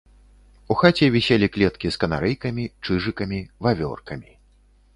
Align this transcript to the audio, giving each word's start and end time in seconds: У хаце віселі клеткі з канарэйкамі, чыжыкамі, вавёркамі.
У 0.75 0.77
хаце 0.81 1.09
віселі 1.15 1.49
клеткі 1.57 1.91
з 1.97 2.01
канарэйкамі, 2.05 2.65
чыжыкамі, 2.87 3.39
вавёркамі. 3.69 4.31